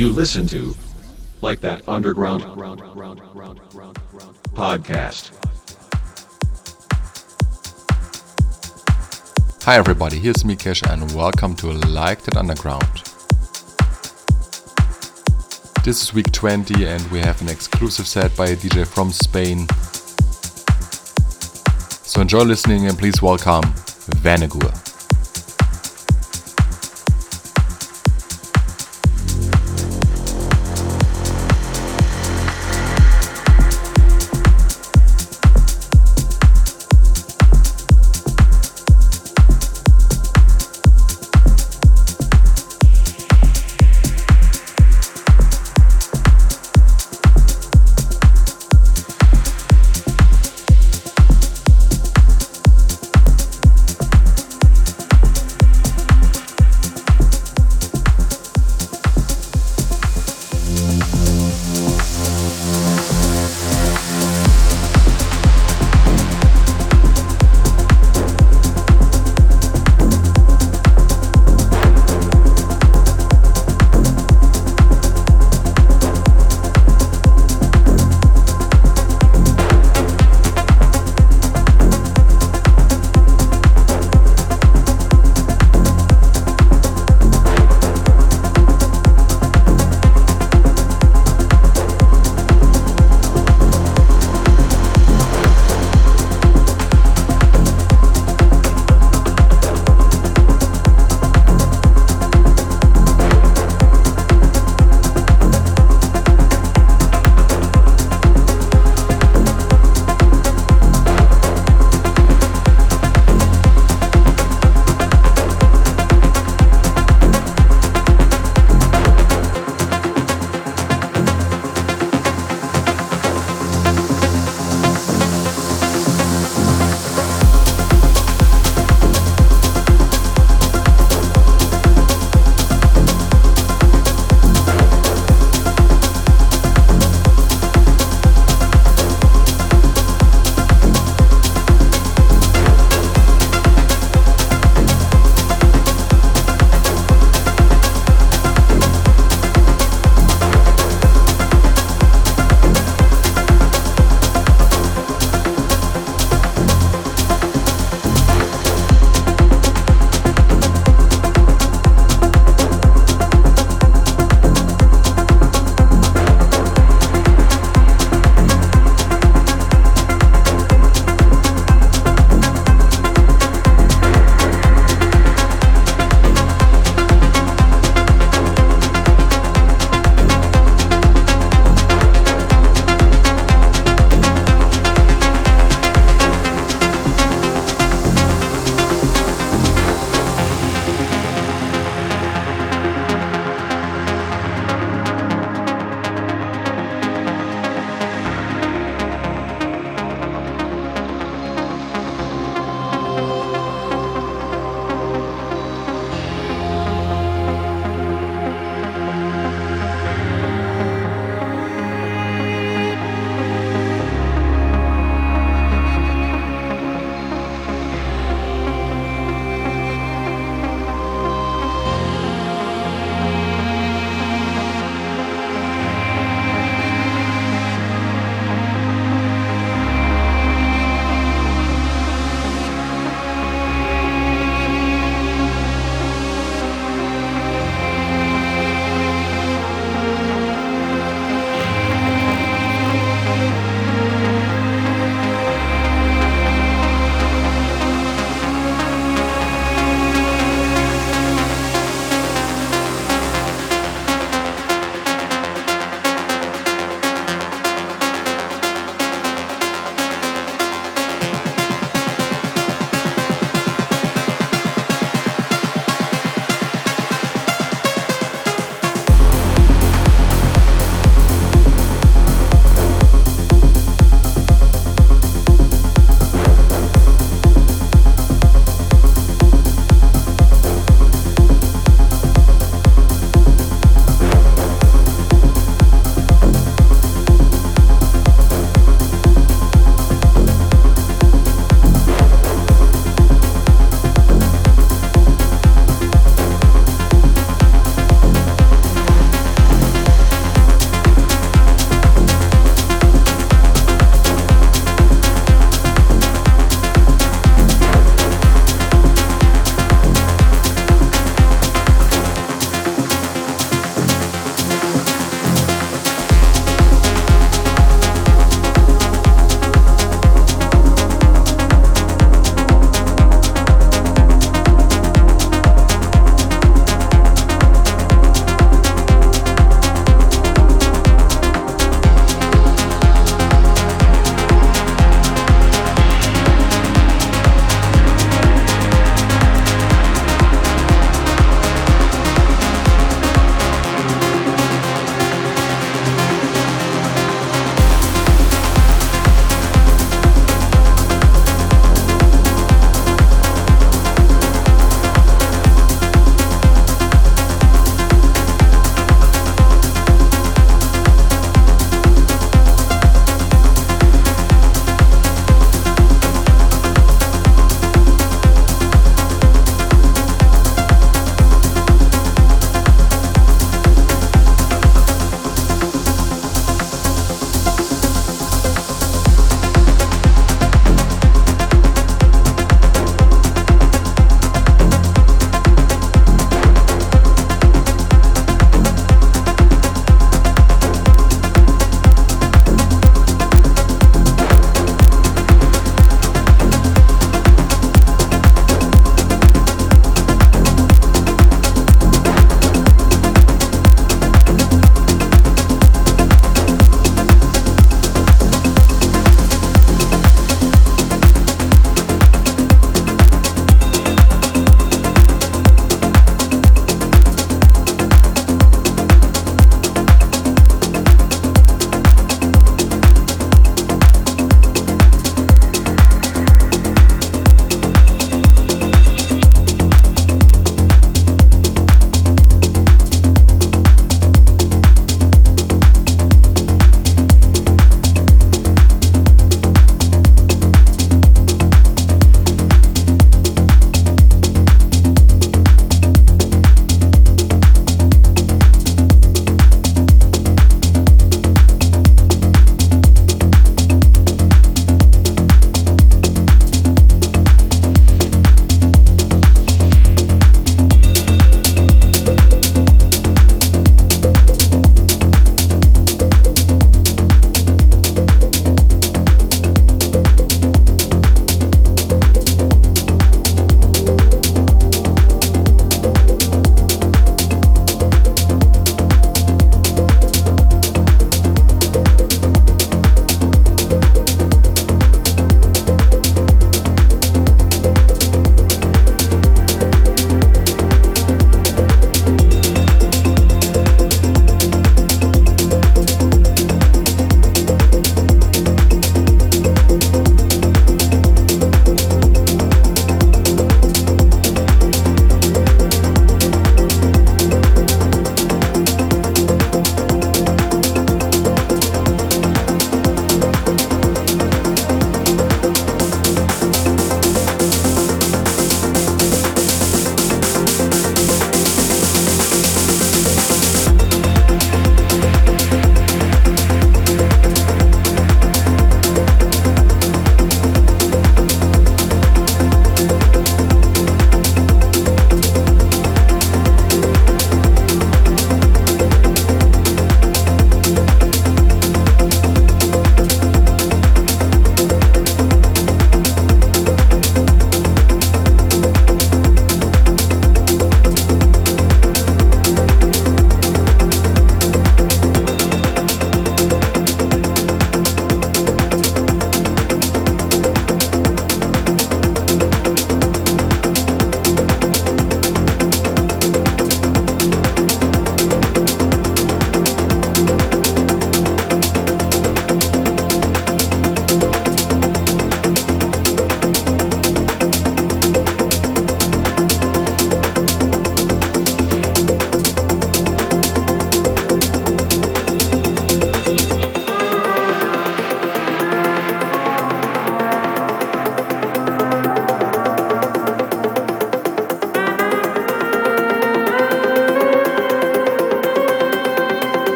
[0.00, 0.74] you listen to,
[1.42, 2.42] like that underground
[4.54, 5.30] podcast.
[9.64, 12.82] Hi everybody, here's Mikesh and welcome to Like That Underground.
[15.84, 19.66] This is week 20 and we have an exclusive set by a DJ from Spain.
[22.06, 23.64] So enjoy listening and please welcome
[24.22, 24.89] Vanagur.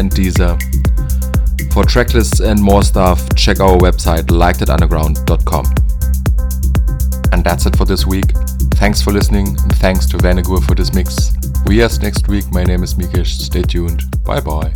[0.00, 0.58] And Deezer.
[1.74, 5.66] For tracklists and more stuff, check our website likethatunderground.com.
[7.32, 8.32] And that's it for this week.
[8.74, 11.32] Thanks for listening, and thanks to Vanegur for this mix.
[11.66, 12.50] We us next week.
[12.50, 13.26] My name is Mikesh.
[13.26, 14.02] Stay tuned.
[14.24, 14.72] Bye bye.